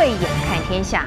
[0.00, 1.06] 慧眼看天下。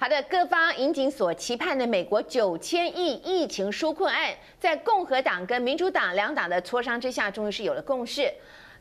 [0.00, 8.28] 好的，各方引颈所期盼的美国九千亿疫情纾困案，在共和党跟民主党两党的磋商之下，终于是有了共识。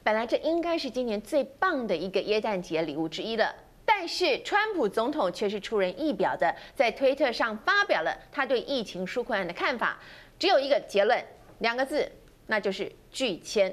[0.01, 3.53] 本来这应该是今年最棒的一个耶诞节礼物之一了，
[3.85, 9.99] 但是川普总统却是出人意表的，在推特上发表了他对疫情纾困案的看法，
[10.39, 11.23] 只有一个结论，
[11.59, 12.11] 两个字，
[12.47, 13.71] 那就是拒签。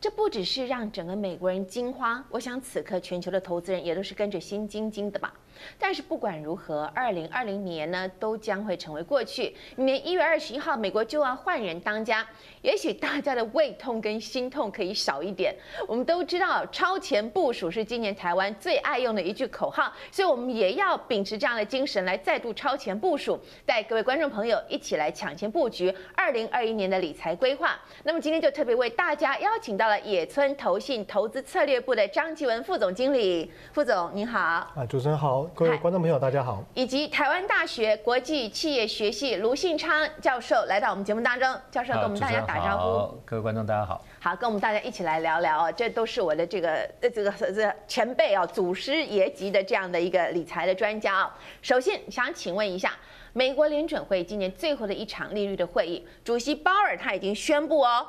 [0.00, 5.34] 这不只是让整个美国人惊慌，我想此刻全球的投资人也都是跟着心惊惊的吧。
[5.78, 9.54] 但是不管如何，二零二零年呢都将会成为过去。
[9.76, 12.26] 明年一月二十一号，美国就要换人当家，
[12.62, 15.54] 也许大家的胃痛跟心痛可以少一点。
[15.86, 27.78] 我们都知道，超前部署是今年台湾最爱用的一句口号，所以我们也要秉持这样的精神来再度超前部署，带各位观众朋友一起来抢先布局二零二一年的理财规划。
[28.04, 34.38] 那么今天就特别为大家邀请到了野村投信投资策略部的张继文副总经理，副总您好。
[34.38, 35.47] 啊，主持人好。
[35.54, 36.64] 各位观众朋友，大家好！
[36.74, 43.20] 以及台湾大学国际企业学系卢信昌教授来到我们节目当中，教授跟我们大家打招呼。
[43.24, 44.04] 各位观众，大家好。
[44.20, 51.36] 好，跟我们大家一起来聊聊哦，这都是我的这个呃这个这个前辈啊，祖师爷级的这样的一个理财的专家啊。
[51.62, 52.92] 首先想请问一下，
[53.32, 58.06] 美国联准会今年最后的一场利率的会议，主席鲍尔他已经宣布哦。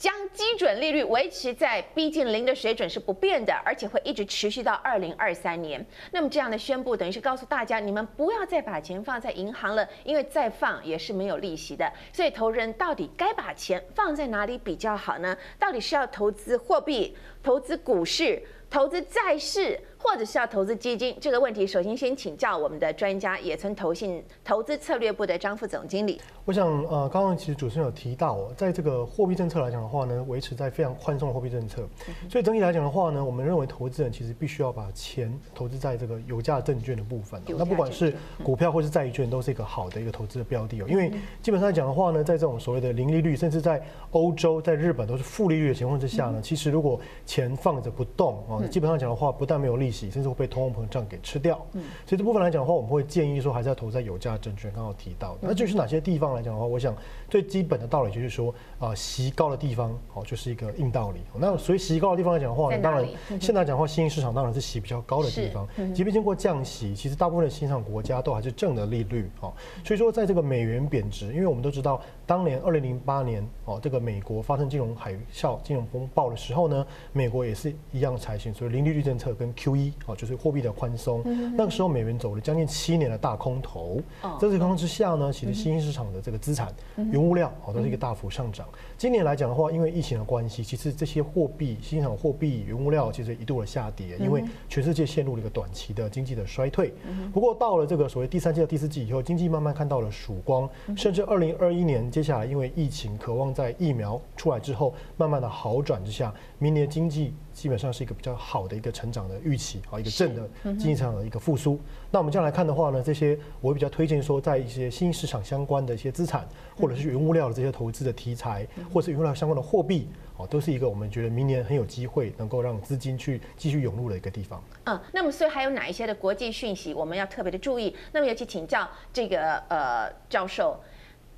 [0.00, 5.84] 将基准利率维持在逼近零的水准是不变的，而且会一直持续到二零二三年。
[6.10, 11.92] 那么这样的宣布等于是告诉大家，你们不要再把钱放在银行了，因为再放也是没有利息的。
[12.14, 15.36] 所以投资人到底该把钱放在哪里比较好呢？
[15.58, 19.78] 到底是要投资货币、投资股市、投资债市？
[20.02, 26.20] 或者是要投资基金这个问题，首先先请教我们的专家野村投信投资策略部的张副总经理。
[26.46, 31.86] 我想，呃，刚刚其实主持人有提到，在这个货币政策来讲的话呢，维持在非常宽松的货币政策。
[32.28, 37.40] 所以整体来讲的话呢，我们认为投资人其实必须要把钱投资在这个有价证券的部分。
[37.46, 38.12] 那不管是
[38.42, 40.86] 股票或是债券，都是一个好的一个投资的标的哦。
[40.88, 41.12] 因为
[41.42, 43.80] 基本上来讲的话呢，在这种所谓的零利率，甚至在
[44.12, 51.64] 欧洲、在日本都是负利率的情况之下呢，其实如果钱放着不动啊，基本上讲的话，不但没有利息，甚至会被通货膨胀给吃掉。
[51.72, 54.72] 嗯，所以这部分来讲的话，我们会建议说，还是要投在有价证券。
[54.72, 56.94] 刚刚提到，那就是哪些地方来讲的话，我想
[57.30, 61.20] 最基本的道理就是说，啊，息高的地方，哦，就是一个硬道理。
[61.38, 63.08] 那所以息高的地方来讲的话，当然
[63.40, 65.66] 现在讲的话，新兴市场当然是息比较高的地方。
[65.94, 69.30] 即便经过降息，其实大部分的新兴市场国家都还是正的利率。
[69.40, 69.52] 哦，
[69.84, 81.22] 所以说在这个美元贬值，因为我们都知道，当年二零零八年，哦，这个美国发生金融海啸、金融风暴的时候呢，美国也是一样采取所以零利率政策跟 QE，哦，就是货币的宽松，
[81.56, 86.74] 那个时候美元走了将近七年的大空头，在这个情况之下呢，其实新兴市场的这个资产、
[87.20, 88.66] 原物料好都是一个大幅上涨。
[88.96, 96.94] 今年来讲的话，因为疫情的关系，其实这些货币、新兴场货币、原物料其实一度的下跌，因为全世界陷入了一个短期的经济的衰退。
[97.32, 107.34] 不过到了这个所谓第三季到第四季以后，经济慢慢看到了曙光，甚至二零二一年接下来因为疫情，渴望在疫苗出来之后慢慢的好转之下，明年经济。
[107.52, 111.78] 基本上是一个比较好的一个成长的预期啊，一个正的经济上的一个复苏。
[112.10, 116.48] 那我们这样来看的话呢，这些我比较推荐说，在一些新兴市场相关的一些资产，
[116.80, 124.62] 或者是原物料的这些投资的题材，或是云物料相关的货币，哦，都是一个我们觉得明年很有机会能够让资金去继续涌入的一个地方。
[124.84, 127.94] 嗯，那么所以还有哪一些的国际讯息我们要特别的注意？
[128.12, 130.80] 那么尤其请教这个呃教授，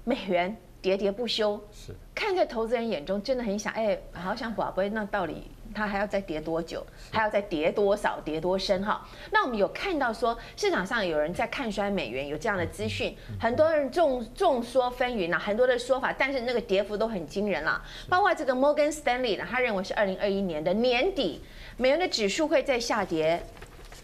[0.05, 5.51] 美元喋喋不休，是看在投资人眼中真的很想哎，好想宝贝，那到底？
[5.75, 6.87] 它还要再跌多久？
[7.11, 8.21] 还要再跌多少？
[8.25, 8.85] 跌多深？
[8.85, 17.83] 哈，那我们有看到说市场上有人在看衰美元，有这样的资讯，很多人众众说纷纭啊，很多的说法，但是那个跌幅都很惊人了。
[18.09, 21.43] 包括这个摩根斯丹利呢，他认为是二零二一年的年底，
[21.77, 23.43] 美元的指数会再下跌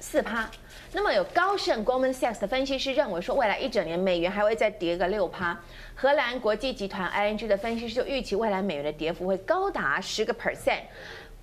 [0.01, 0.49] 四趴。
[0.95, 5.61] 那么有高盛 Goldman Sachs 的分析师认为说，未来一整年美元还会再跌个六趴。
[5.95, 10.81] 荷兰国际集团 ING 的分析师就预期未来美元的跌幅会高达十个 percent。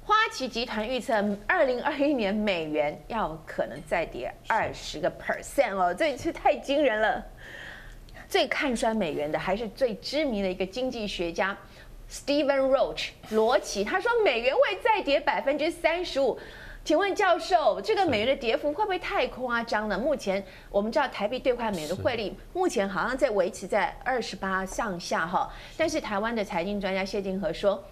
[0.08, 1.16] 花旗集团预测，
[1.48, 7.26] 二零二一年美元要可能再跌二十个 percent 哦，这是太惊人了。
[8.30, 11.58] 最看衰美元的还是最知名的一个经济学家
[12.08, 16.38] Stephen Roach 罗奇，他说美元会再跌百分之三十五。
[16.84, 19.98] 请问教授，这个美元的跌幅会不会太夸张了？
[19.98, 27.84] 目前我们知道台币兑换美元的汇率目前好像在维持在二十八上下哈，但是台湾的财经专家谢金河说。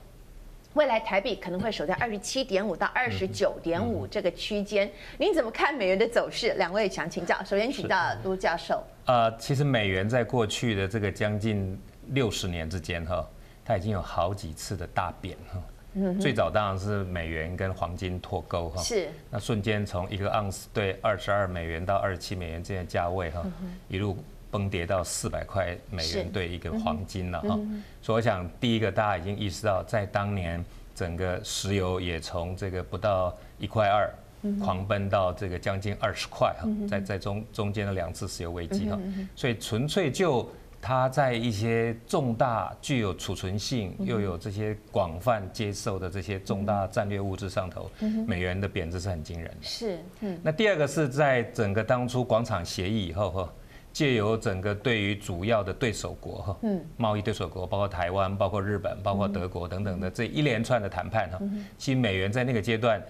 [0.74, 6.54] 未来台币可能会守在二十七点五到二十九点五这个区间，您怎么看美元的走势？
[6.54, 8.84] 两位想请教，首先请教卢教授。
[9.06, 13.28] 呃，其实美元在过去的这个将近六十年之间哈，
[13.64, 15.62] 它已经有好几次的大贬哈。
[15.96, 23.46] 嗯，最早当然是美元跟黄金脱钩哈，是，那瞬间从一个盎司兑二十二美元到二十七美元这样价位哈，
[23.88, 24.18] 一路
[24.54, 27.60] 崩跌到四百块美元兑一个黄金了哈。
[28.02, 30.64] 所以我想，第一个大家已经意识到，在当年
[30.96, 34.14] 整个石油也从这个不到一块二，
[34.62, 39.00] 狂奔到这个将近二十块哈，在在中中间的两次石油危机哈，
[39.36, 40.48] 所以纯粹就。
[40.86, 47.90] 它在一些重大、具有储存性又有这些广泛接受的这些重大战略物质上头，
[48.28, 49.58] 美元的贬值是很惊人的。
[49.62, 50.38] 是，嗯。
[50.44, 53.54] 那第二个是在整个当初广场协议以后哈，
[53.94, 61.40] 借由整个对于主要的对手国哈，嗯，贸易对手国，包括台湾、包括日本、包括德国等等的这一连串的谈判哈，
[61.78, 63.02] 其实美元在那个阶段，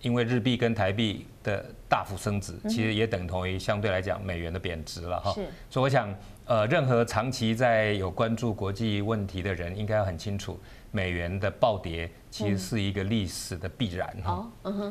[0.00, 5.32] 因为日币跟台币的大幅升值，其实也等同于相对来讲美元的贬值了哈。
[5.70, 6.12] 所以我想。
[6.46, 10.60] 呃，任何长期在有关注国际问题的人，应该要很清楚，
[10.94, 14.46] 美元的暴跌其实是一个历史的必然哈。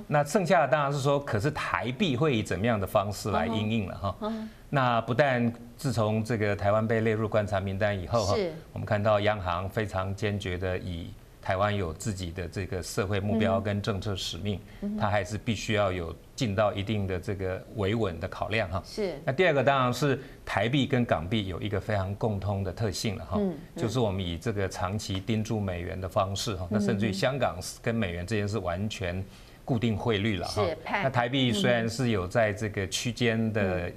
[0.06, 4.16] 那剩下的当然是说，可是台币会以怎么样的方式来应应了哈？
[4.70, 8.36] 那不但自从这个台湾被列入观察名单以后哈，
[8.74, 11.12] 我们看到央行非常坚决的以。
[11.44, 14.57] 台湾有自己的这个社会目标跟政策使命，
[14.98, 18.81] 它还是必须要有尽到一定的这个维稳的考量哈。
[18.86, 19.19] 是。
[19.25, 23.42] 那第二个当然是台币跟港币有一个非常共通的特性了哈，
[23.75, 29.22] 就是我们以这个长期盯住美元的方式哈，那甚至于香港跟美元之间是完全
[29.66, 30.66] 固定汇率了哈。
[30.86, 33.92] 那台币虽然是有在这个区间的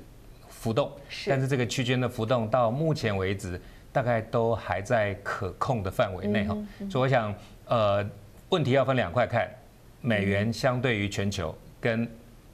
[0.48, 0.90] 浮动，
[1.28, 3.60] 但是这个区间的浮动到目前为止。
[3.96, 6.54] 大概都还在可控的范围内哈，
[6.90, 7.34] 所以我想，
[7.64, 8.06] 呃，
[8.50, 9.48] 问题要分两块看，
[10.02, 12.06] 美元相对于全球，跟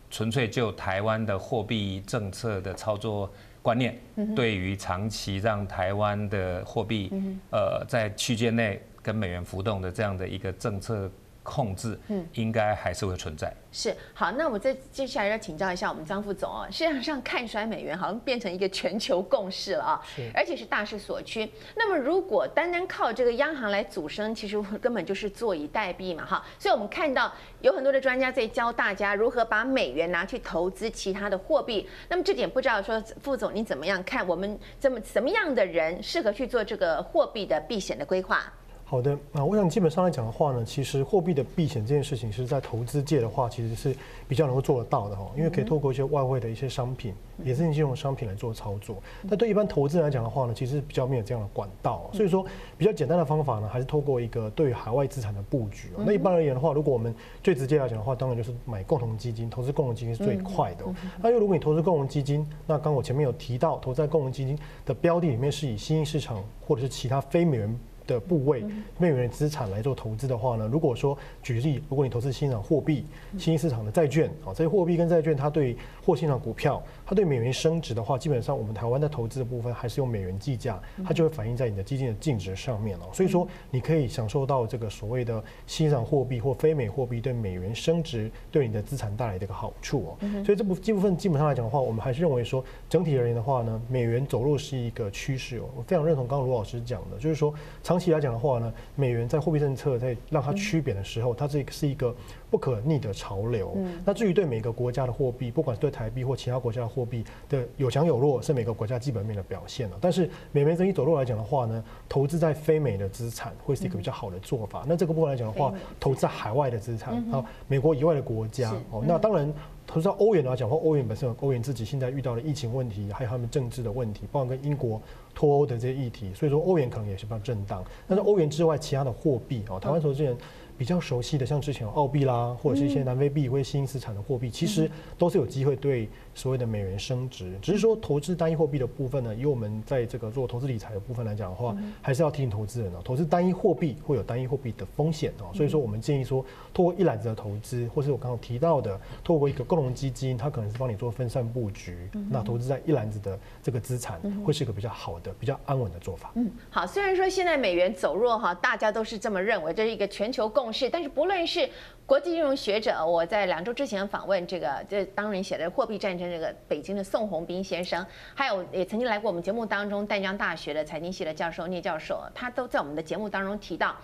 [0.09, 3.29] 纯粹就台湾的货币政策的操作
[3.61, 3.99] 观念，
[4.37, 7.11] 对于长期让台湾的货币，
[7.51, 11.11] 呃，在区间内跟美元浮动的这样的一个政策。
[11.43, 13.53] 控制，嗯，应该还是会存在。
[13.75, 16.69] 是，好，那我再接下来要请教一下我们张副总哦。
[16.71, 21.51] 市场上，看衰美元好像变成一个全球共识了啊，是，而且是大势所趋。
[21.75, 26.45] 那么，如果单单靠这个央行来组升，其实根本就是坐以待毙嘛，哈。
[26.59, 31.89] 所以我们看到有很多的专家在教大家如何把美元拿去投资其他的货币。
[32.11, 34.27] 那么这点不知道说副总你怎么样看？
[34.29, 38.53] 我们怎么什么样的人适合去做这个货币的避险的规划？
[38.93, 43.97] 好的，那我想基本上来讲的话呢，其实货币的避险这件事情是在投资界的话，其实是
[44.29, 48.97] 比较能够做得到的哈，因为可以透过一些外汇的一些商品，也是金融商品来做操作。
[49.31, 52.45] 但对一般投资人来讲的话呢，其实比较没有这样的管道，所以说
[52.77, 55.89] 比较简单的方法呢，还是透过一个对于海外资产的布局。
[55.97, 60.85] 那一般而言的话，如果我们最直接来讲的话，当然就是买共同基金，投资共同基金是最快的。
[61.23, 67.75] 那又如果你投资共同基金，那刚我前面有提到，投在共同基金的标的里面是以新兴市场或者是其他非美元。
[68.13, 68.65] 的部位，
[68.99, 83.07] 美元资产来做投资的话呢，如果说举例，如果你投资新兴货币、新兴市场的债券啊，这些货币跟债券，它对或新兴股票，它对美元升值的话，基本上我们台湾的投资的部分还是用美元计价，它就会反映在你的基金的净值上面了。
[83.13, 90.45] 所以说，你可以享受到这个所谓的新兴货币或非美货币对美元升值对你的资产带来的一个好处哦。
[90.45, 95.65] 所以这部这部分基本上来讲的话，我们还是认为说，整体而言的话呢，美元走弱是一个趋势哦。
[95.77, 97.53] 我非常认同刚刚卢老师讲的，就是说。
[97.83, 102.15] 长期来讲的话呢，美元在货币政策在让它趋贬的时候，它这个是一个
[102.51, 103.77] 不可逆的潮流。
[104.05, 109.97] 那至于对每个国家的货币，不管是对台币或其他国家的货币的有强有弱，是每个国家基本面的表现了。
[110.01, 114.85] 但是美元整体走弱来讲的话呢，投资在非美的资产会是一个比较好的做法。
[114.87, 119.53] 那这个部分来讲的话，投资在海外的资产啊，美国以外的国家哦，那当然。
[119.87, 125.01] 投资到欧元来讲，或欧元本身欧元自己现在遇到的疫情问题，还有他们政治的问题，包括跟英国
[125.35, 127.85] 脱欧的这些议题，所以说欧元可能也是比较震荡。
[128.07, 130.37] 但是欧元之外，其他的货币啊，台湾投资人。
[130.77, 137.57] 比较熟悉的，像之前有澳币啦，或者是一些南非币或者新兴资产的货币，其实都是有机会对所谓的美元升值。
[137.63, 145.53] 只是说投资单一货币的部分呢，以我们在这个做投资理财的部分来讲的话，还是要提醒投资人哦，投资单一货币会有单一货币的风险哦。
[145.55, 156.33] 所以说，我们建议说，透过一篮子的投资，或是我刚刚提到的，透过一个共同基金，它可能是帮你做分散布局，那投资在一篮子的这个资产，会是一个比较好的、比较安稳的做法。
[156.35, 156.85] 嗯，好。
[156.87, 160.62] 虽然说现在美元走弱哈，大家都是这么认为，这是一个全球共。
[160.71, 161.67] 是，但是不论是
[162.05, 168.05] 国际金融学者，我在两周之前访问这个，这当然写的《货币战争》这个北京的宋鸿兵先生，
[168.35, 173.97] 还有也曾经来过我们节目当中淡江大学的财经系的教授聂教授，他都在我们的节目当中提到，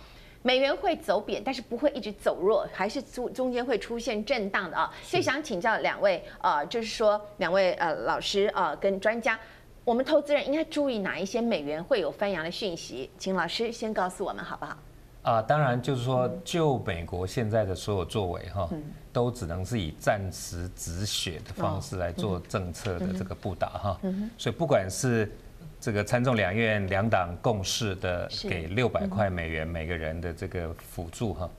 [0.43, 4.91] 美元会走贬，但是不会一直走弱，还是中中间会出现震荡的啊。
[5.03, 9.39] 所以想请教两位，呃，就是说两位呃老师啊、呃、跟专家，
[9.85, 13.11] 我们投资人应该注意哪一些美元会有翻扬的讯息？
[13.19, 14.79] 请老师先告诉我们好不好？
[15.23, 18.71] 啊，当然就是说，就美国现在的所有作为哈，
[19.13, 24.01] 都只能是以暂时止血的方式来做政策的这个布达哈。
[24.39, 25.31] 所以不管是
[25.79, 31.51] 这个参众两院两党共识的给六百块美元每个人的这个辅助哈，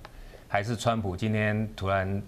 [0.48, 2.20] 还是川普今天突然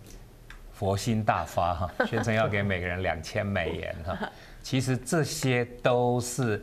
[0.73, 4.29] 佛心大发哈，宣称要给每个人两千美元哈，
[4.61, 6.61] 其实这些都是。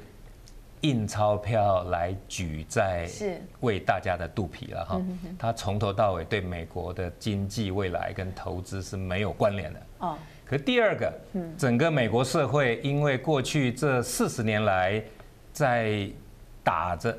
[0.82, 3.08] 印钞票来举在
[3.60, 5.00] 为大家的肚皮了哈，
[5.38, 9.80] 他从头到尾对美国的经济未来跟投资是没有关联的。
[9.98, 10.16] 哦。
[10.44, 11.12] 可第二个，
[11.58, 15.02] 整个美国社会因为过去这四十年来
[15.52, 16.08] 在
[16.64, 17.18] 打着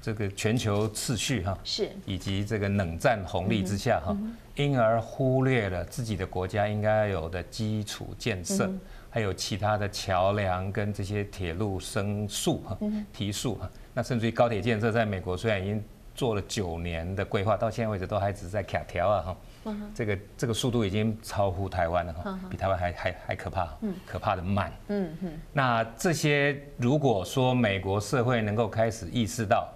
[0.00, 1.88] 这个全球秩序哈，是。
[2.04, 4.16] 以及这个冷战红利之下哈，
[4.56, 8.68] 因而忽略了自己的国家应该有的基础建设。
[9.10, 12.78] 还有其他的桥梁跟这些铁路升速哈
[13.12, 15.82] 提速哈，那甚至于高铁建设，在美国虽然已经
[16.14, 19.22] 做了九年的规划，到现在为止都还只是在卡条啊
[19.64, 23.68] 哈，这个这个速度已经超乎台湾了哈，比台湾还还还可怕，
[24.06, 24.70] 可怕的慢。
[24.88, 25.32] 嗯嗯。
[25.54, 29.72] 那这些如果说美国社会能够开始意识到，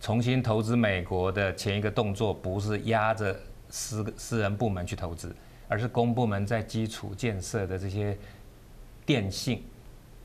[0.00, 3.34] 重新投资美国的前一个动作不是压着
[3.70, 5.34] 私私人部门去投资，
[5.66, 8.14] 而是公部门在基础建设的这些。
[9.06, 9.62] 电信、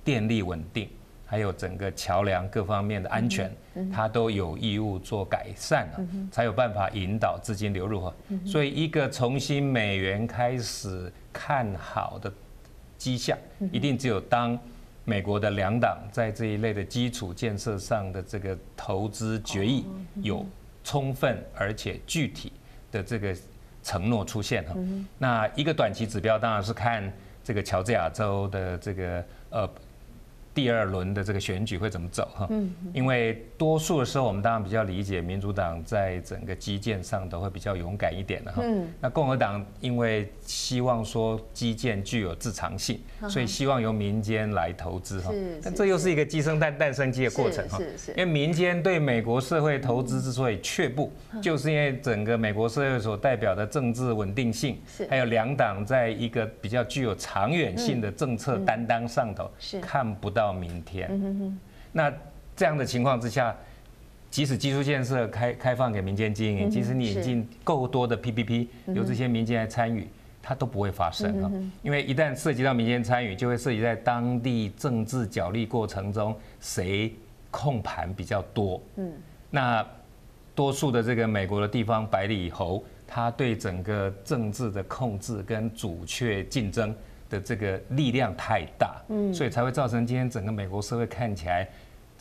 [0.03, 0.89] 电力稳定，
[1.27, 3.49] 还有整个桥梁各方面的安全，
[3.93, 8.11] 它都有义务做改善了，才有办法引导资金流入。
[8.43, 12.33] 所以，一个重新美元开始看好的
[12.97, 13.37] 迹象，
[13.71, 14.57] 一定只有当
[15.05, 19.85] 美国的两党在这一类的基础建设上的这个投资决议
[20.23, 20.43] 有
[20.83, 22.51] 充分而且具体
[22.91, 23.35] 的这个
[23.83, 24.75] 承诺出现哈。
[25.19, 27.13] 那一个短期指标当然是看。
[27.43, 29.69] 这个乔治亚州的这个呃。
[30.53, 32.49] 第二轮的这个选举会怎么走哈？
[32.93, 38.61] 因为多数的时候，我们当然比较理解民主党在整个基建上都会比较勇敢一点的哈。
[38.99, 45.31] 那共和党因为希望说基建具有自偿性，所以希望由民间来投资哈。
[45.63, 47.79] 但这又是一个鸡生蛋蛋生鸡的过程哈。
[48.09, 54.77] 因为民间对美国社会投资之所以却步，就是因为整个美国社会所代表的政治稳定性，
[55.09, 59.49] 还有两党在一个比较具有长远性的政策担当上头，
[59.81, 60.40] 看不到。
[60.41, 61.07] 到明天，
[61.91, 62.11] 那
[62.55, 63.55] 这样的情况之下，
[64.31, 70.07] 即使基础建设开开放给民间经营，即使你引进够多的 PPP，由这些民间来参与，
[70.41, 71.51] 它都不会发生啊。
[71.83, 77.13] 因为一旦涉及到民间参与，就会涉及在当地政治角力过程中谁
[77.51, 78.81] 控盘比较多。
[78.95, 79.13] 嗯，
[79.51, 79.85] 那
[80.55, 86.95] 多数的这个美国的地方白里侯，他对整个政治的控制跟主确竞争。
[87.31, 91.67] 的这个力量太大，嗯，所以才会造成今天整个美国社会看起来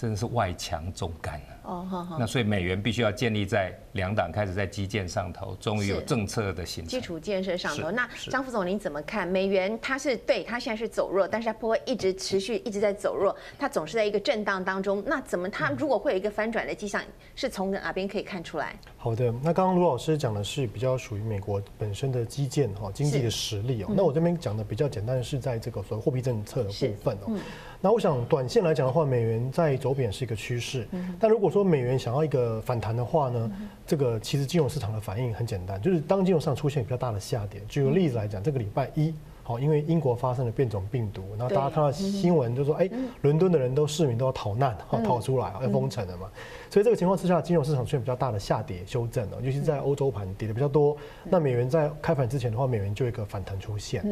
[0.00, 1.46] 真的是外强中干了。
[1.64, 2.18] 哦，好好。
[2.18, 6.88] 那所以美元必须要建立在两党开始在基建上头，终于有政策的形成。
[6.88, 7.90] 基础建设上头。
[7.90, 9.28] 那张副总，您怎么看？
[9.28, 15.04] 美元它是对它现在是走弱，但是它不会一直持续一直在走弱，它总是在一个震荡当中。
[15.06, 17.02] 那怎么它如果会有一个翻转的迹象，
[17.34, 18.74] 是从哪边可以看出来？
[18.96, 23.92] 好的，那刚刚卢老师讲的是比较属于美国本身的基建哈经济的实力哦。
[23.94, 27.38] 那我这边讲的比较简单的是在这个所谓货币政策的部分哦。
[27.80, 30.86] 那我想，短线来讲的话，美元在走贬是一个趋势。
[31.18, 33.50] 但如果说美元想要一个反弹的话呢，
[33.86, 37.60] 这个其实金融市场的反应很简单，就是当金融市场出现比较大的下跌。
[37.68, 39.14] 举个例子来讲，这个礼拜一。
[39.50, 42.88] 好，因为英国发生了变种病毒，然后大家看到新闻就说，哎，
[43.22, 46.30] 伦敦的人都市民都要逃难，好逃出来，要封城了嘛。
[46.70, 50.96] 所以这个情况之下，金融市场出现比较大的下跌修正了，尤其是在欧洲盘跌的比较多。
[51.24, 54.02] 那美元在开盘之前的话，美元就有一个反弹出现。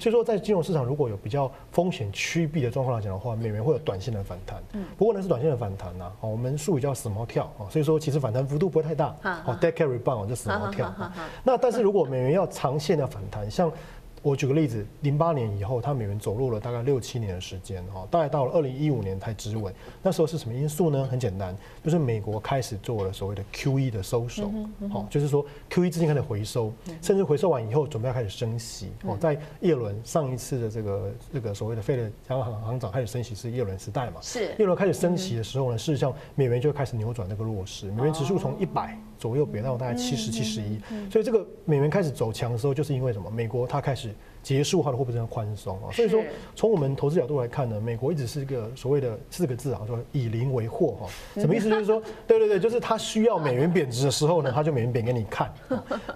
[0.00, 4.60] 所以说，在金融市场如果有比较风险趋避的状况来讲的话，美元会有短线的反弹。
[4.98, 6.10] 不过呢，是短线的反弹呐。
[6.20, 9.14] 我们术语叫死猫跳啊，所以说其实反弹幅度不会太大。
[9.44, 10.92] 好 cat rebound 就死猫跳。
[11.44, 13.70] 那但是如果美元要长线的反弹，像
[14.22, 19.74] 我举个例子，零八年以后，它美元走弱了大概六七年的时间，哈，大概到了二零一五年才止稳。
[20.02, 21.06] 那时候是什么因素呢？
[21.10, 24.50] 很简单，就是美国开始做了所谓的 QE 的收手，
[24.90, 28.92] 好，就是说 QE 资金开始回收，甚至回收完以后，准备要开始升息。
[29.04, 34.20] 哦，在耶伦上一次的这个这个所谓的费的央行行长开始升息是耶伦时代嘛？
[34.20, 34.54] 是。
[34.58, 43.30] 耶伦开始升息的时候呢，事实上美元就开始扭转那个弱势，美元指数从一百左右贬到大概七十七十一，所以这个美元开始走强的时候，就是因为什么？
[43.30, 44.08] 美国它开始
[44.42, 45.92] 结束它的货币政策宽松啊。
[45.92, 46.22] 所以说，
[46.56, 51.06] 从我们投资角度来看呢，美国一直是一个所谓的四个字啊，说以邻为壑哈。
[51.34, 51.68] 什么意思？
[51.68, 55.52] 就是说， 对对对，就是它需要美元贬值的时候呢，它就美元贬给你看。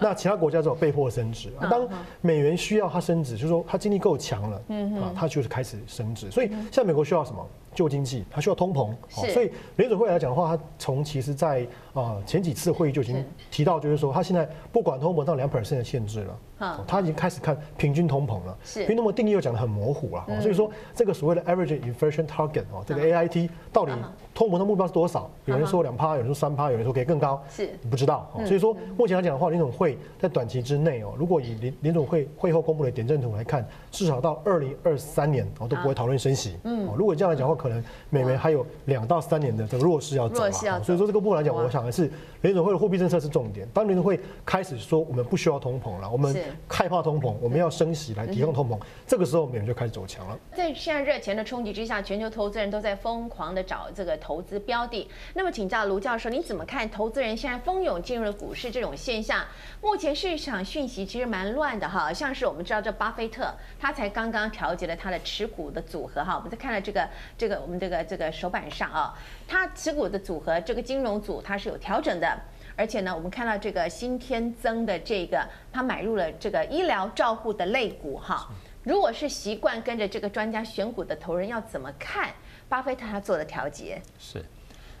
[0.01, 1.51] 那其他国家只有被迫升值。
[1.69, 1.87] 当
[2.21, 4.57] 美元需要它升值，就是说它经济够强了，
[4.99, 6.31] 啊，它就是开始升值。
[6.31, 7.47] 所以，像美国需要什么？
[7.75, 16.39] 救经济，它需要通膨，所以联准会来讲的话，它从其实在啊前几次会议就已经提到，就是说它现在不管通膨到两 percent 的限制了。
[16.87, 23.91] 他已经开始看平均通膨了，是，平均通膨定义又讲得很模糊了，所以说这个所谓的 average inflation target 哦，这个 AIT 到底
[24.33, 25.29] 通膨的目标是多少？
[25.43, 28.31] 有人说两趴，有人说三趴，有人说可以更高，是，不知道。
[28.45, 36.55] 所以说目前来讲的话，联准会在短期之内哦，如果以联联准会会后公布的点阵图来看，至少到二零二三年哦都不会讨论升息。
[36.63, 40.79] 嗯，如果这样来讲的话，可能美元还有两到三年的这个弱势要走啊。
[40.83, 42.09] 所以说这个部分来讲，我想还是
[42.45, 43.67] 联准会的货币政策是重点。
[43.73, 46.35] 当联准会开始说我们不需要通膨了，我们
[46.67, 50.37] 害怕通膨，我们要升息来抵抗通膨，这个时候美元就开始走强了。
[50.55, 55.09] 在现在热钱的冲击之下，全球投资人都在疯狂的找这个投资标的。
[55.33, 59.43] 那么请教卢教授，你怎么看投资人现在蜂拥进入股市这种现象？
[59.81, 66.35] 目前市场讯息其实蛮乱的哈，像是我们知道这巴菲特，他才刚刚调节了他的持股的组合哈。
[66.35, 72.37] 我们再看了这个这个我们这个这个手板上啊，他持股的组合这个金融组它是有调整的。
[72.77, 78.49] 而且呢，我们看到这个新天增的这个，他买入了这个医疗照护的类股哈。
[78.83, 82.29] 如果是习惯跟着这个专家选股的投人，要怎么看
[82.67, 84.01] 巴菲特他做的调节？
[84.19, 84.43] 是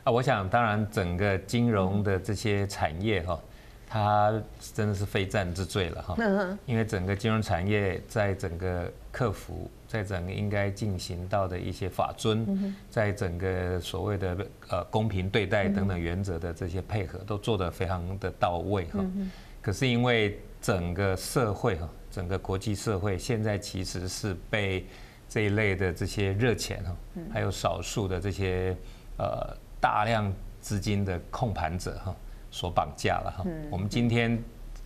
[0.05, 3.37] 啊，我想当然整个金融的这些产业哈，
[3.95, 4.41] 它
[4.73, 6.15] 真的是非战之罪了哈。
[6.17, 9.69] 嗯，因为整个金融产业在整个客服。
[9.87, 14.37] 在整个应该进行到的一些法遵，在整个所谓的
[14.67, 18.99] 呃公平对待等等原则的这些配合，都做得非常的到位哈。
[19.61, 24.85] 可是因为整个社会哈，整个国际社会现在其实是被
[25.29, 26.97] 这一类的这些热钱哈，
[27.31, 28.75] 还有少数的这些
[29.17, 32.13] 呃大量资金的控盘者哈
[32.55, 33.45] 所绑架了哈。
[33.69, 34.41] 我们今天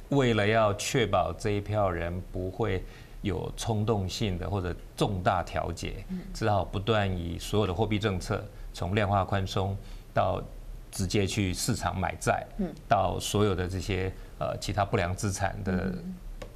[0.09, 2.83] 为了要确保这一票人不会。
[3.21, 9.75] 有冲动性的或者重大调节，只好不断以所有的货币政策，从量化宽松
[10.13, 10.41] 到
[10.89, 12.47] 直接去市场买债，
[12.87, 14.09] 到所有的这些
[14.39, 15.93] 呃其他不良资产的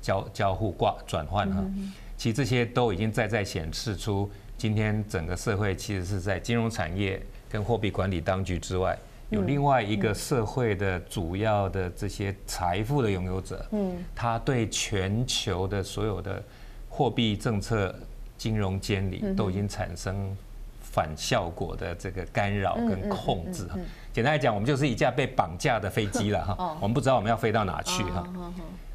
[0.02, 1.62] 交交互挂转换哈，
[2.16, 8.98] 其实这些都已经在在显示出，今天整个社会其实是在金融产业跟货币管理当局之外。
[9.34, 16.42] 有另外一个社会的主要的这些财富的拥有者，嗯，他对全球的所有的
[16.90, 17.94] 货币政策、
[18.38, 20.36] 金融监理都已经产生
[20.82, 23.68] 反效果的这个干扰跟控制。
[24.14, 26.78] 简单来讲，我们就是一架被绑架的飞机了哈。
[26.80, 28.24] 我们不知道我们要飞到哪去哈。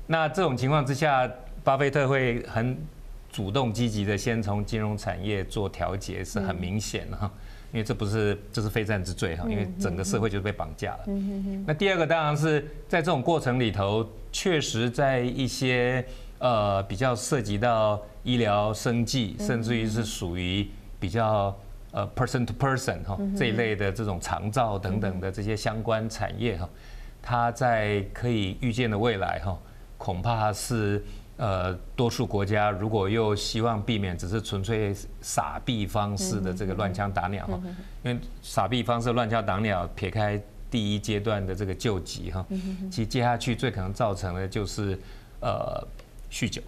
[0.06, 1.28] 那这种情况之下，
[1.64, 2.78] 巴菲特会很
[3.32, 7.30] 主动积极的先从金融产业做调节，是很明显的哈。
[7.72, 11.00] 因为这不是，这是非战之罪哈，因为整个社会就是被绑架了。
[11.66, 16.04] 那第二个当然是在这种过程里头，确实在一些
[16.38, 20.66] 呃比较涉及到医疗、生计，甚至于是属于
[20.98, 21.54] 比较
[21.92, 26.68] 呃 person to person 哈这一类的这种长照等等的这些相关产业哈，
[27.20, 29.58] 它在可以预见的未来哈，
[29.96, 31.04] 恐怕是。
[31.38, 37.60] 呃，多数国家如果又希望避免只是纯粹撒币方式的这个乱枪打鸟哈，
[38.02, 42.44] 因为撒币方式乱枪打鸟，撇开第一阶段的这个救急哈，
[42.90, 44.98] 其实接下去最可能造成的就是
[45.40, 45.80] 呃
[46.28, 46.60] 酗酒，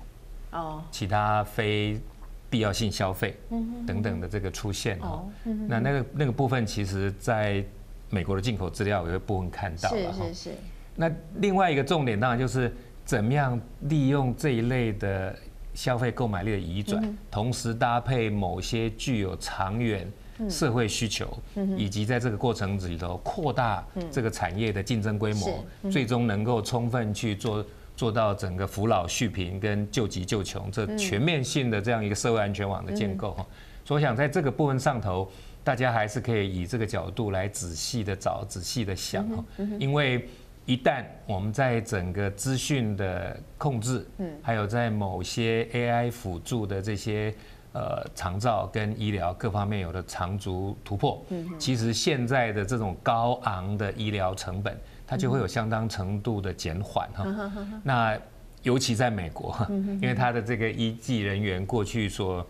[0.52, 2.00] 哦，其他非
[2.48, 3.36] 必要性消费
[3.84, 5.24] 等等的这个出现哈，
[5.66, 7.64] 那那个那个部分其实在
[8.08, 10.50] 美国的进口资料有一部分看到了哈，是是是。
[10.94, 12.72] 那另外一个重点当然就是。
[13.04, 15.36] 怎么样利用这一类的
[15.74, 20.06] 消费购买力的移转，同时搭配某些具有长远
[20.48, 21.36] 社会需求，
[21.76, 27.64] 以及在这个过程里头扩大这个产业的竞争规模，最终能够充分去做
[27.96, 33.46] 做到整个扶老续贫跟救急救穷这全面性的这样一个社会安全网的建构哈。
[33.84, 35.30] 所以我想在这个部分上头，
[35.64, 39.44] 大家还是可以以这个角度来仔细的找、仔细的想哈，
[39.78, 40.28] 因为。
[40.70, 47.34] 一旦我们在整个资讯的控制，嗯，还有在某些 AI 辅助的这些
[47.72, 54.78] 呃长照跟医疗各方面有了长足突破，嗯，其实现在的这种高昂的医疗成本，
[55.08, 57.52] 它就会有相当程度的减缓哈。
[57.82, 58.16] 那
[58.62, 59.52] 尤其在美国，
[60.00, 62.46] 因为它的这个医技人员过去所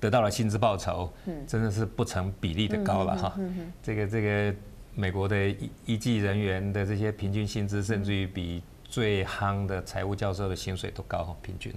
[0.00, 1.08] 得到了薪资报酬，
[1.46, 3.38] 真的是不成比例的高了哈。
[3.80, 4.54] 这个这个。
[4.94, 11.72] 美国的医医技人员的这些平均薪资，甚至于比最夯的财务教授的薪水都高，平均。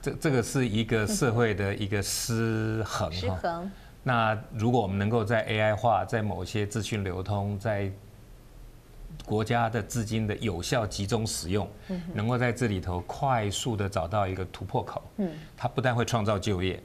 [0.00, 3.12] 这这个是一个社会的一个失衡。
[3.12, 3.70] 失衡。
[4.02, 7.92] 那如果我们能够在 AI 化，在某些资讯流通，在
[9.24, 11.70] 国家的资金的有效集中使用，
[12.12, 15.00] 能够在这里头快速的找到一个突破口，
[15.56, 16.82] 它不但会创造就业，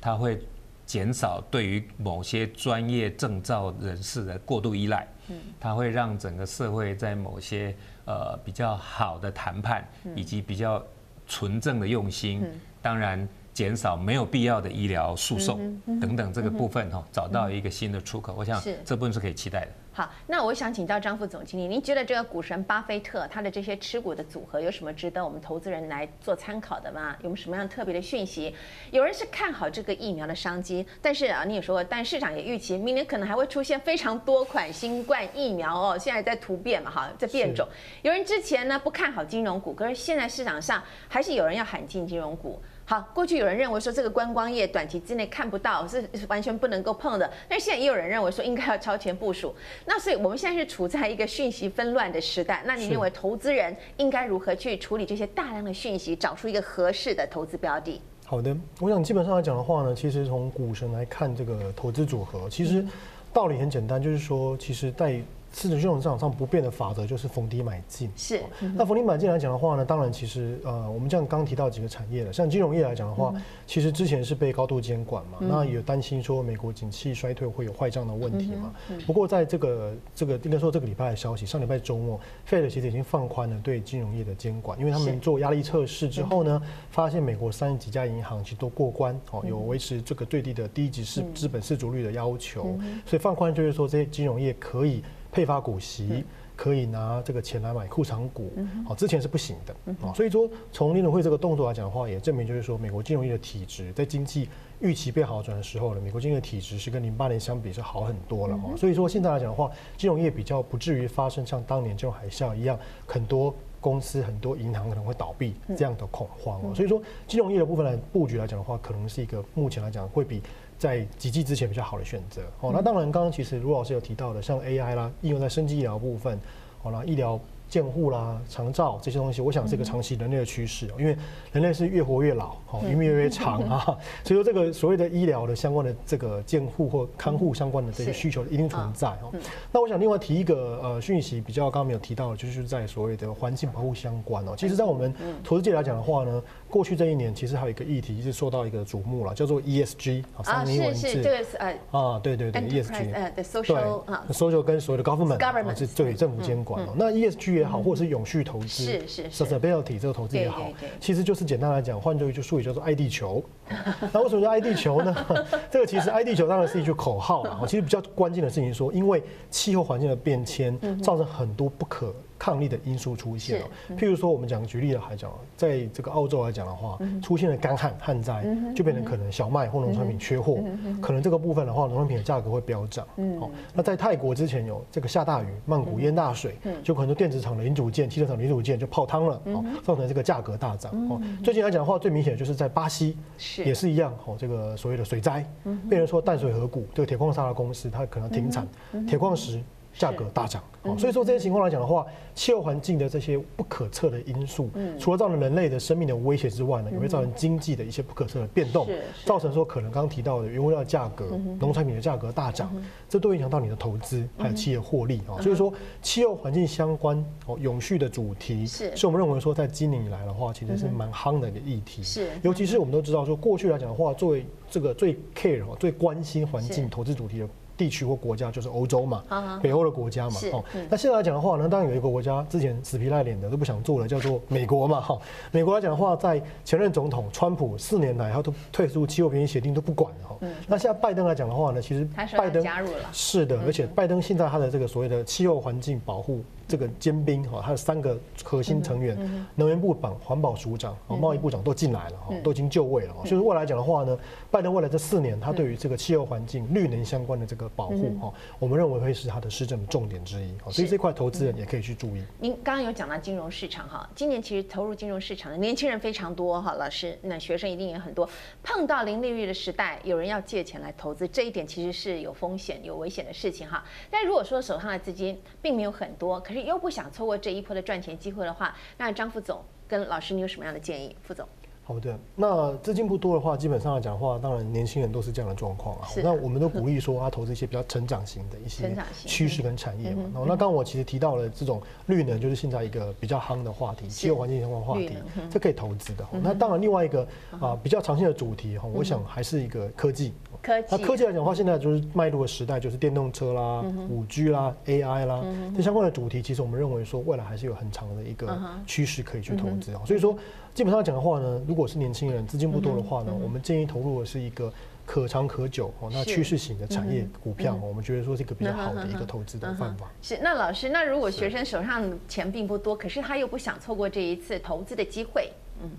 [0.00, 0.40] 它会
[0.86, 5.36] 减少对于某些专业证照人士的过度依赖，嗯。
[5.58, 10.84] 它会让整个社会在某些呃比较好的谈判以及比较
[11.26, 12.42] 纯正的用心，
[12.80, 13.28] 当然。
[13.54, 19.68] 减少没有必要的医疗诉讼等等这个部分哈，找到一个新的出口，我想这部分是可以期待的。
[19.96, 27.14] 好，那我想请教张副总经理，您觉得这个股神巴菲特他的这些持股的组合有什么值得我们投资人来做参考的吗？
[27.20, 28.52] 有没有什么样特别的讯息？
[28.90, 37.64] 有人是看好这个疫苗的商机，但是啊，你也说过，但市场也预期明年可能还会出现非常多款新冠疫苗哦，现在在突变嘛哈，在变种。
[38.02, 42.60] 有人之前呢不看好金融股，可是现在市场上还是有人要喊进金融股。
[42.86, 49.54] 好，过去有人认为说这个观光业短期之内看不到，是完全不能够碰的，但是现在也有人认为说应该要超前部署。
[49.86, 58.00] 那所以我们现在是处在一个讯息纷乱的时代，那你认为投资人应该如何去处理这些大量的讯息，找出一个合适的投资标的？
[58.26, 62.84] 好的，我想基本上来讲的话呢，其实从股神来看这个投资组合，其实
[63.32, 65.20] 道理很简单，就是说，其实在
[65.54, 68.10] 市场市场上不变的法则就是逢低买进。
[68.16, 68.42] 是，
[68.74, 73.32] 那逢低买进来讲的话呢，当然其实呃，我们这样刚提到几个产业了，像金融业来讲的话，
[73.66, 78.74] 其实之前是被高度监管嘛，那也担心说美国景气衰退会有坏账的问题嘛。
[79.06, 95.02] 不过在这个这个应该说这个礼拜的消息，上礼拜周末，Fed 其实已经放宽了对金融业的监管，因为他们做压力测试之后呢，发现美国三十几家银行其实都过关哦，有维持这个最低的第一级市资本市足率的要求，所以放宽就是说这些金融业可以。
[95.34, 98.52] 配发股息可以拿这个钱来买库藏股，
[98.86, 99.74] 好，之前是不行的
[100.06, 100.14] 啊。
[100.14, 108.56] 所以说，从联准会这个动作来讲的话，也证明就是说，美国金融业的体质在经济预期变好转的时候呢，美国经济的体质是跟零八年相比是好很多了。
[108.76, 116.72] 所以说，现在来讲的话，金融业比较不至于发生像当年这种海啸一样，很多公司、很多银行可能会倒闭这样的恐慌。
[116.72, 120.40] 所以说，金融业的部分来布局来讲的话，可能是一个目前来讲会比。
[120.78, 122.42] 在几季之前比较好的选择。
[122.60, 126.38] 哦，那当然，刚刚其实卢老师有提到的，像 AI 啦，应用在生技医疗部分，
[126.82, 127.38] 好了，医疗。
[127.66, 131.16] 健护啦、长照这些东西，我想是一个长期人类的趋势哦，因为
[131.50, 133.82] 人类是越活越老，哦，寿命越长啊，
[134.22, 139.32] 所以说这个所谓的医疗的相关的这个健护或看护相关的这些需求一定存在哦。
[139.72, 144.54] 那我想另外提一个呃讯息，比较刚刚没有提到的，就是在所谓的环境保护相关哦。
[144.56, 146.42] 其实，在我们投资界来讲的话呢，
[146.74, 156.88] 过去这一年其实还有一个议题是受到一个瞩目了，叫做 ESG 啊，是是这个是呃啊对对对 ESG 呃 social 啊 social 跟所谓的 government 是对政府监管哦。
[156.96, 158.66] 那 ESG 也好，或者是永续投资，
[159.06, 160.66] 是是 sustainability 这个投资也好，
[160.98, 163.40] 其实就是简单来讲，换作一句术语叫做爱地球。
[164.12, 165.14] 那为什么叫爱地球呢？
[165.70, 167.62] 这个其实爱地球当然是一句口号啊。
[167.68, 172.12] 其实比较关键的事情是说，因为气候环境的变迁，造成很多不可
[172.44, 178.44] 抗力的因素出现了，譬如说我们讲举例的来讲，在这个澳洲来讲的话，出现了干旱旱灾，
[178.76, 180.62] 就变成可能小麦或农产品缺货，
[181.00, 183.06] 可能这个部分的话，农产品的价格会飙涨。
[183.40, 190.92] 好，那在泰国之前有这个下大雨，曼谷淹大水，就可能电子厂的零组件、汽车厂零组件就泡汤了，哦，造成这个价格大涨。
[191.08, 193.16] 哦，最近来讲的话，最明显的就是在巴西，
[193.64, 195.42] 也是一样，哦，这个所谓的水灾，
[195.88, 198.68] 变成说淡水河谷这个铁矿砂的公司，它可能停产，
[199.08, 199.62] 铁矿石。
[199.96, 200.62] 价格大涨，
[200.98, 202.04] 所以说这些情况来讲的话，
[202.34, 208.88] 气候环境的这些不可测的因素，除了造成人类的生命的威胁之外呢，也会造成经济的一些不可测的变动，
[209.24, 212.74] 造成说可能刚刚提到的原物料价格、农产品的价格大涨，
[213.08, 215.20] 这都影响到你的投资还有企业获利。
[215.28, 215.40] 啊。
[215.40, 218.92] 所以说，气候环境相关哦，永续的主题是。
[219.06, 222.02] 我们认为说在今年以来的话，其实是蛮夯的一个议题。
[222.02, 227.48] 是，尤其是我们都知道说，过去来讲的话，作为这个最 care 最关心环境投资主题的。
[227.76, 229.22] 地区或国家就是欧洲嘛，
[229.62, 235.18] 北欧的国家嘛，哦，那现在来讲的话呢，当然有一个国家之前死皮赖脸的都不想做了，叫做美国嘛，哈，
[235.50, 246.42] 美国来讲的话，在前任总统川普四年来，他都退出气候变迁协定都不管了，哈，那现在拜登来讲的话呢，其实拜登加入了，是的，而且拜登现在他的这个所谓的气候环境保护。
[246.68, 249.16] 这个尖兵哈，他的三个核心成员，
[249.54, 253.14] 能源部长、环保署长、啊贸易部长都进来了哈，都已经就位了。
[253.24, 254.18] 所以未来讲的话呢，
[254.50, 260.54] 拜登未来这四年，他对于这个气候环境、绿能相关的这个个保护哈，我们认为会是他的施政的重点之一。
[260.70, 262.22] 所以这块投资人也可以去注意。
[262.40, 268.28] 您刚刚有讲到金融市场哈，今年其实投入金融市场的年轻人非常多哈，老师，那学生一定也很多。
[268.62, 273.84] 碰到零利率的时代，有人要借钱来投资，这一点其实是有风险、有危险的事情哈。
[274.10, 281.16] 但如果说手上的资金并没有很多，可又不想错过这一波的赚钱机会的话，那张副总跟老师，你有什么样的建议？
[281.22, 281.48] 副总。
[281.86, 286.08] 好的，那资金不多的话，基本上来讲的话，当然年轻人都是这样的状况啊。
[286.22, 290.22] 那我们都鼓 励说，他投资一些比较成长型的一些趋势跟产业嘛。
[290.32, 295.10] 那刚刚我其实提到了这种绿能，就是现在一个比较夯的话题，气候环境相关话题，
[295.50, 296.26] 这可以投资的。
[296.42, 297.28] 那当然另外一个
[297.60, 300.32] 啊比较长线的主题哈，我想还是一个科技。
[300.62, 300.88] 科技。
[300.90, 305.44] 那科技来讲的话，现在就是迈入的时代，就是电动车啦、五 G 啦、AI 啦
[305.76, 310.00] 这相关的主题，其实我们认为说未来还是有很长的一个趋势可以去投资啊。
[310.06, 310.34] 所以说。
[310.74, 314.72] 基本上讲的话呢，如果是年轻人资金不多的话呢，我们建议投入的是一个
[315.06, 320.10] 可长可久哦，那趋势型的产业股票，我们觉得说是一个比较好的一个投资的方法。
[320.20, 325.90] 是，那老师，那如果学生手上钱并不多，可是他又不想错过这一次投资的机会，嗯，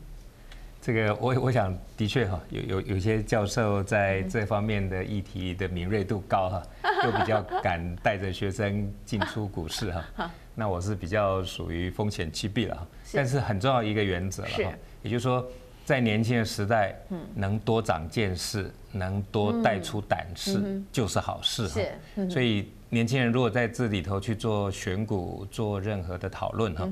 [0.86, 6.64] 这个我我想的确哈，有有有些教授在这方面的议题的敏锐度高哈，
[7.04, 10.32] 又比较敢带着学生进出股市哈。
[10.54, 15.44] 那我是比较属于风险规避了哈，但是很重要一个原则了哈，也就是说，
[15.86, 16.96] 在年轻的时代，
[17.34, 21.82] 能多长见识，能多带出胆识，就是好事哈。
[22.30, 26.88] 所以年轻人如果在这里头去做选股，做任何的讨论哈，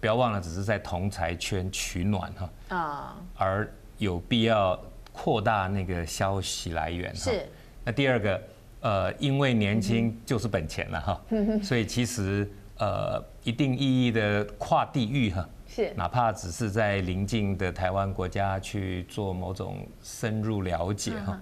[0.00, 4.78] 不要忘了只是在同财圈取暖哈啊，而有必要
[5.12, 7.18] 扩大那个消息来源哈。
[7.18, 7.46] 是。
[7.84, 8.42] 那第二个，
[8.80, 11.20] 呃，因为年轻就是本钱了哈，
[11.62, 12.50] 所以其实。
[12.80, 21.40] 呃，一定意义的跨地域哈，是，哪怕只是在邻近的台湾国家去做某种深入了解哈，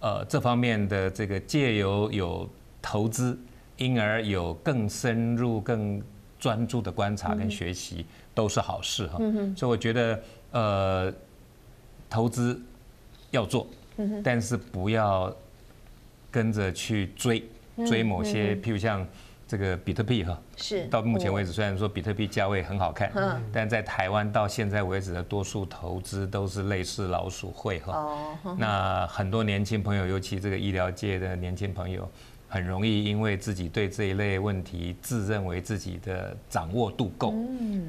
[0.00, 2.48] 呃，这方面的这个借由有
[2.80, 3.38] 投资，
[3.76, 6.02] 因而有更深入、更
[6.38, 9.18] 专注的观察跟学习，都是好事哈。
[9.56, 10.22] 所以我觉得，
[10.52, 11.12] 呃，
[12.08, 12.60] 投资
[13.30, 13.66] 要做，
[14.22, 15.34] 但是不要
[16.30, 17.42] 跟着去追
[17.86, 19.06] 追某些，譬如像。
[19.50, 27.96] 这个比特币哈，是到目前为止，虽然说比特币价位很好看，嗯，但在台湾到现在为止的多数投资都是类似老鼠会哈。
[27.96, 28.56] 哦。
[28.58, 32.06] 那很多年轻朋友，尤其这个医疗界的年轻朋友，
[32.48, 37.34] 很容易因为自己对这一类问题自认为自己的掌握度够，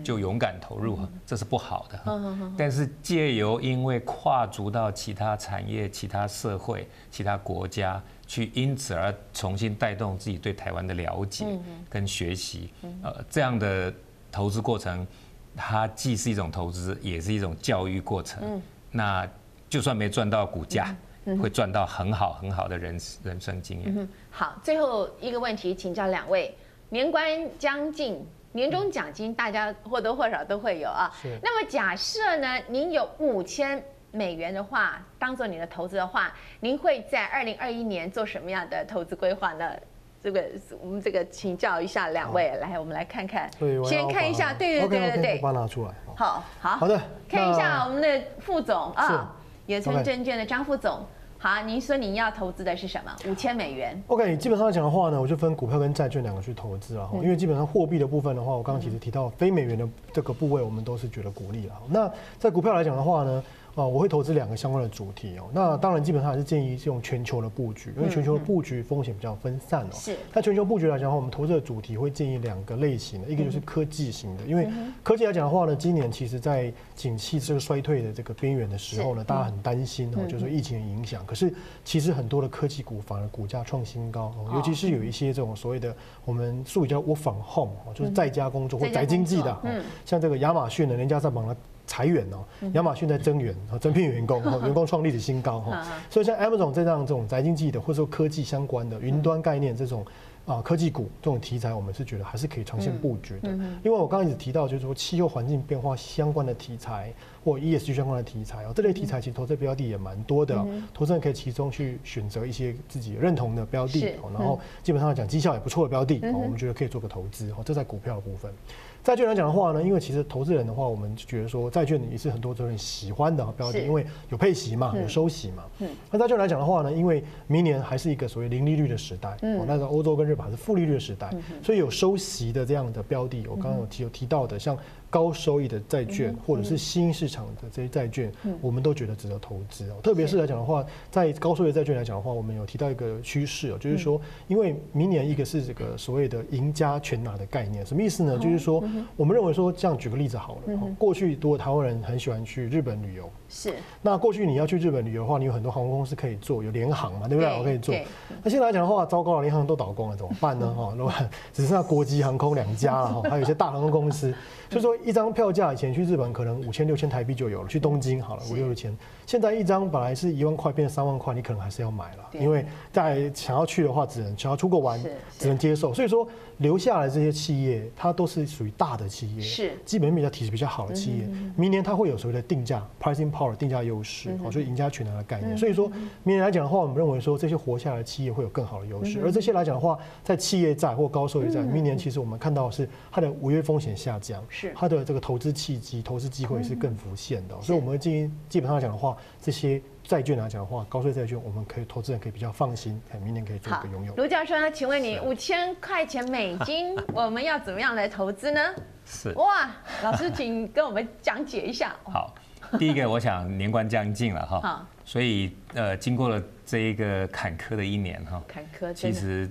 [0.04, 2.00] 就勇敢投入，这是不好的。
[2.06, 2.54] 嗯。
[2.58, 8.02] 但是借由因为跨足到其他产业、其他社会、其他国家。
[8.30, 11.48] 去因此而重新带动自己对台湾的了解
[11.89, 12.69] 跟学习，
[13.02, 13.91] 呃，这样的
[14.32, 15.08] 投资过程，
[15.56, 18.62] 它既是一种投资，也是一种教育过程。
[18.91, 19.28] 那
[19.67, 20.95] 就算没赚到股价，
[21.37, 24.09] 会赚到很好很好的人人生经验。
[24.31, 26.55] 好，最后一个问题，请教两位，
[26.89, 31.11] 年关将近，年终奖金大家或多或少都会有啊。
[31.41, 33.83] 那么假设呢，您有五千。
[34.11, 39.71] 美元的话，当做你的投资的话，您会在二零二一年做什么样的投资规划呢？
[40.19, 40.45] 这个
[40.81, 43.47] 我们这个请教一下两位，来，我们来看看，
[43.85, 45.21] 先看一下，对对对对。
[45.21, 46.69] 对，把它拿出来，好好。
[46.77, 49.31] 好的，看一下我们的副总啊，
[49.67, 51.05] 野村证券的张副总，
[51.41, 53.15] 好，您说您要投资的是什么？
[53.25, 53.97] 五千美元。
[54.08, 61.75] OK，基本上来讲的话呢，我就分股票跟债券两个去投资了哈，因为基本上货币的部分的话，我刚刚其实提到非美元的这个部位，我们都是觉得鼓励了。
[61.88, 63.41] 那在股票来讲的话呢？
[63.79, 65.49] 啊，我会投资两个相关的主题哦。
[65.53, 69.93] 那当然，基本上还是建议用全球的布局，因为全球的布局风险比较分散哦。
[69.93, 70.15] 是。
[70.33, 74.67] 那全球布局来讲的话，我们投资的主题会建议两个类型的，一个就是科技型的，因为
[75.01, 81.25] 科技来讲的话呢，今年其实在景气这个衰退的这个边缘的时候呢，大家很担心哦，就是说疫情的影响。
[81.25, 81.53] 可是
[81.85, 89.57] 其实很多的科技股反而股价创新高，尤其是有一些这种所谓的我们术语叫 work from home，就是在家工作或宅经济的，
[90.05, 91.55] 像这个亚马逊呢，人家在忙了。
[91.89, 95.84] 裁员哦，亚马逊在增员啊增聘员工， 员工创历史新高哈。
[96.08, 100.06] 所以像 Amazon 这样这种宅经济的，或者说科技相关的云端概念这种
[100.45, 103.49] 啊科技股这种题材，我们是觉得还是可以长线布局的。
[103.84, 107.12] 因为我刚刚一直提到，就是说气候环境变化相关的题材
[107.43, 117.63] 或 ESG 相关的题材哦，这类题材其实投资标的也蛮多的，投资人可以其中去选择一些自己认同的标的，然后基本上来讲绩效也不错的标的，我们觉得可以做个投资哦。
[117.65, 118.54] 这在股票的部分。
[119.03, 125.63] 债券来讲的话呢，因为其实投资人的话，我们就觉得说债券也是很多投资人喜欢的标的，因为有配息嘛，有收息嘛。
[125.79, 125.88] 嗯。
[126.12, 131.33] 那债券来讲的话呢，因为明年还是一个所谓零利率的时代，嗯，那个欧洲跟日本还是负利率的时代，
[131.63, 134.77] 所以有收息的这样的标的，我刚刚有提有提到的，像
[135.10, 139.95] 高收益的债券，或者是新市场的这些债券，我们都觉得值得投资哦。
[140.04, 148.38] 特别是来讲的话，在高收益债券来讲的话，我们有提到一个趋势哦，就是说，因为明年一个是这个所谓的赢家全拿的概念，什么意思呢？
[148.38, 148.84] 就是说，
[149.15, 153.74] 我们认为说，这样举个例子好了，过去多台湾人很喜欢去日本旅游，是。
[154.02, 157.52] 那过去你要去日本旅游的话，你有很多航空公司可以做，有联航嘛，对不对？
[157.58, 157.95] 我可以做。
[158.43, 160.72] 那现在来讲的话，糟糕了，联航都倒光了，怎么办呢？
[160.74, 161.08] 哈，那
[161.52, 164.34] 只剩下国际航空两家了哈，还有一些大航空公司。
[164.69, 174.99] 所以说，一张票价以前去日本可能五千六千台币就有了，去东京好了五六千，现在一张本来是一万块变成三万块，你可能还是要买了，因为在想要去的话，只能想要出国玩，
[175.38, 175.93] 只能接受。
[175.93, 179.71] 所以说，留下来这些企业，它都是属于大的企业，是。
[179.85, 181.27] 基本面比较体质比较好的企业。
[181.55, 185.57] 明年它会有所谓的定价 （pricing power） 定价优势，哦，所以赢家全拿的概念。
[185.57, 185.88] 所以说，
[186.23, 194.43] 明年来讲的话，我们认为说这些活下来的企业会有更好的优势，而这些来讲的话，在企业债或高收益债，明年其实我们看到的是它的违约风险下降。
[194.49, 194.73] 是。
[194.75, 204.15] 它的这个投资契机、投资机会是更浮现的，所以我们基基基本上来讲的话，这些债券来讲的话，高税债券我们可以投资人可以比较放心，明年可以做一个拥有。
[204.15, 204.71] 卢教授呢？
[204.71, 208.60] 请问你五千块钱美金，我们要怎么样来投资呢？
[209.06, 209.69] 是哇，
[210.04, 211.95] 老师请跟我们讲解一下。
[212.04, 212.34] 好，
[212.78, 219.49] 第一个我想年关将近了哈， 好，所以呃，经过了这一个坎坷的一年哈，坎坷，其实。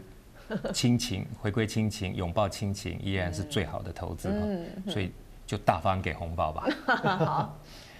[0.72, 4.90] 亲情回归亲情，拥抱亲情，依然是最好的投资哈。
[4.90, 5.12] 所以
[5.48, 6.68] 就大方给红包吧。
[6.86, 7.58] 好。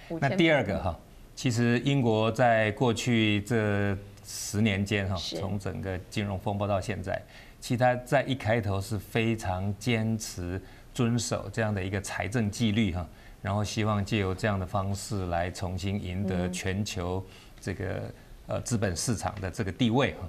[0.21, 0.97] 那第二个哈，
[1.35, 7.21] 其实英国在过去这十年间哈，从整个金融风暴到现在，
[7.59, 10.59] 其实它在一开头是非常坚持
[10.95, 13.07] 遵守这样的一个财政纪律哈，
[13.43, 17.23] 然后希望借由这样的方式来重新赢得全球
[17.61, 18.01] 这个
[18.47, 20.27] 呃资本市场的这个地位哈。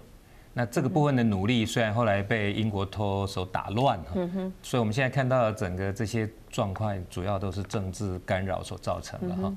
[0.53, 4.15] 那这个部分的努力，虽然后来被英国脱手打乱哈，
[4.63, 9.53] 所以我们现在看到的整个这些状况，主要都是政治干扰所造成的哈。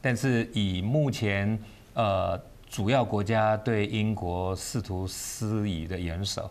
[0.00, 1.58] 但是以目前
[1.94, 6.48] 呃主要国家对英国试图施以的援手，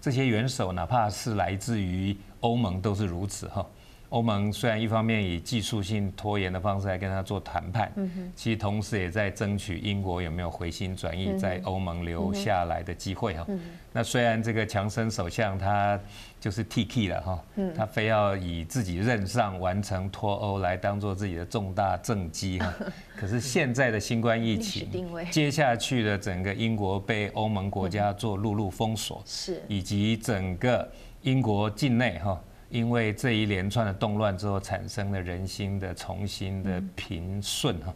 [0.00, 3.66] 这些援手哪怕是来自于欧盟，都是如此哈。
[4.10, 7.90] 欧盟虽然一方面以技术性拖延的方式来跟他做谈判，
[8.36, 13.46] 其实同时也在争取英国有没有回心转意，在欧盟留下来的机会哈。
[13.92, 15.98] 那虽然这个强生首相他
[16.40, 17.44] 就是 T K 了哈，
[17.76, 22.74] 他非要以自己任上完成脱欧来当做自己的重大政绩哈，
[23.16, 24.88] 可是现在的新冠疫情，
[25.30, 29.62] 接下去的整个英国被欧盟国家做陆路封锁，是。
[29.68, 30.88] 以及整个
[31.22, 32.40] 英国境内哈。
[32.70, 37.92] 因为这一连串的动乱之后，产生了人心的重新的平顺哈。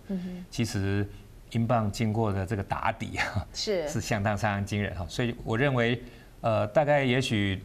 [0.51, 1.09] 其实
[1.53, 5.07] 英镑经过的这个打底啊，是是相当相当惊人哈。
[5.09, 6.03] 所以我认为，
[6.41, 7.63] 呃，大概也许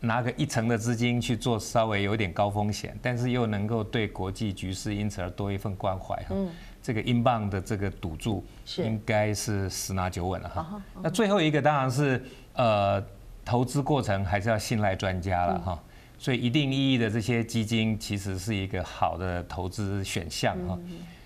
[0.00, 6.34] 拿个一成的资金去做稍微有点高风险，但是又能够对国际局势因此而多一份关怀哈。
[6.82, 8.44] 这个英镑的这个赌注
[8.78, 10.82] 应该是十拿九稳了哈。
[11.00, 12.20] 那最后一个当然是
[12.54, 13.00] 呃，
[13.44, 15.80] 投资过程还是要信赖专家了哈。
[16.22, 20.78] 所以一定意义的这些基金其实是一个好的投资选项哈。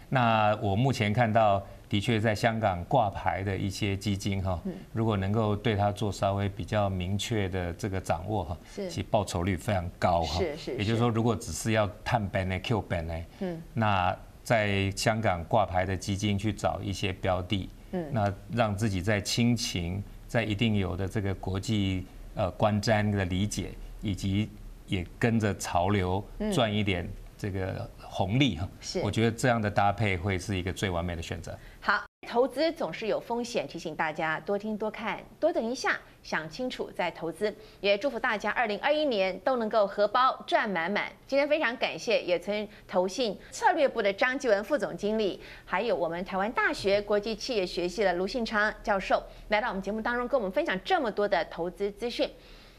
[0.09, 4.59] 那我目前看到，的确在香港挂牌的一些基金哈，
[4.95, 10.39] 如果能够对它做稍微比较明确的这个掌握哈，其实报酬率非常高哈。
[10.39, 10.77] 是是。
[10.79, 24.49] 也就是说，如果只是要探本呢、Q 本呢，嗯，那在香港挂牌的基金去找一些标的，嗯，那让自己在亲情在一定有的这个国际呃观瞻的理解以及。
[24.87, 31.57] 也跟着潮流赚一点这个红利哈，是，我觉得这样的搭配会是一个最完美的选择。
[31.81, 37.55] 好，投资总是有风险，提醒大家多听多看多等一下，想清楚再投资。
[37.81, 41.13] 也祝福大家二零二一年都能够荷包赚满满。
[41.27, 52.29] 今天非常感谢野村投信策略部的张继文副总经理，还有我们台湾大学国际企业学系的卢信昌教授来到我们节目当中，跟我们分享这么多的投资资讯。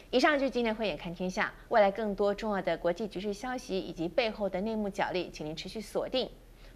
[0.09, 6.29] 以上就是今天慧眼看天下，未来更多重要的国际局势消息以及背后的内幕角力，请您持续锁定。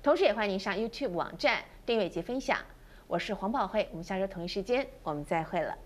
[0.03, 2.57] 同时，也欢迎您上 YouTube 网站订阅及分享。
[3.07, 5.77] 我是黄宝慧，我们下周同一时间我们再会了。